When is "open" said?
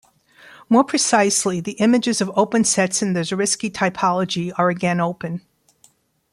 2.35-2.63, 4.99-5.41